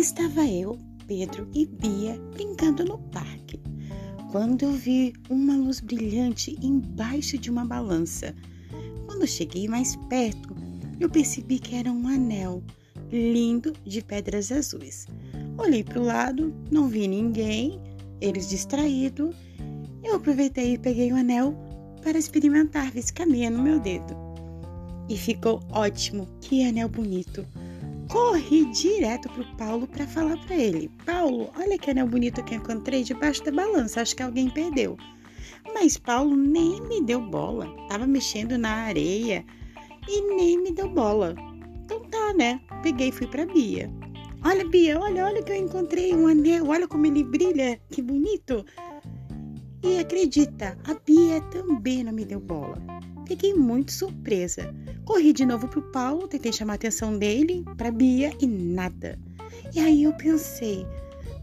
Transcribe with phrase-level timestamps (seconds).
[0.00, 3.60] Estava eu, Pedro e Bia brincando no parque,
[4.32, 8.34] quando eu vi uma luz brilhante embaixo de uma balança.
[9.04, 10.56] Quando cheguei mais perto,
[10.98, 12.62] eu percebi que era um anel
[13.12, 15.06] lindo de pedras azuis.
[15.58, 17.78] Olhei para o lado, não vi ninguém,
[18.22, 19.36] eles distraídos.
[20.02, 21.54] Eu aproveitei e peguei o anel
[22.02, 24.16] para experimentar ver se caminha no meu dedo.
[25.10, 27.46] E ficou ótimo, que anel bonito.
[28.10, 32.58] Corri direto pro Paulo para falar para ele: Paulo, olha que anel bonito que eu
[32.58, 34.96] encontrei debaixo da balança, acho que alguém perdeu.
[35.72, 39.44] Mas Paulo nem me deu bola, tava mexendo na areia
[40.08, 41.36] e nem me deu bola.
[41.84, 42.60] Então tá, né?
[42.82, 43.88] Peguei e fui pra Bia.
[44.44, 48.64] Olha, Bia, olha, olha que eu encontrei um anel, olha como ele brilha, que bonito.
[49.82, 52.76] E acredita, a Bia também não me deu bola.
[53.26, 54.74] Fiquei muito surpresa.
[55.04, 59.18] Corri de novo pro Paulo, tentei chamar a atenção dele, pra Bia e nada.
[59.74, 60.86] E aí eu pensei,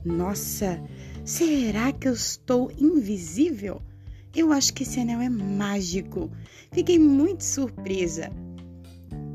[0.06, 0.82] nossa,
[1.26, 3.82] será que eu estou invisível?
[4.36, 6.30] Eu acho que esse anel é mágico.
[6.72, 8.32] Fiquei muito surpresa.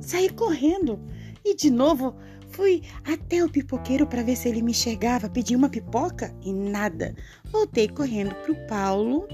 [0.01, 1.01] Saí correndo
[1.45, 2.15] e de novo
[2.53, 7.15] Fui até o pipoqueiro para ver se ele me enxergava, pedi uma pipoca e nada.
[7.51, 9.27] Voltei correndo para o Paulo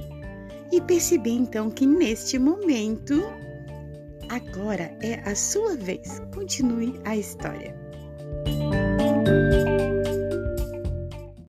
[0.73, 3.23] e percebi então que neste momento,
[4.29, 6.21] agora é a sua vez.
[6.33, 7.88] Continue a história.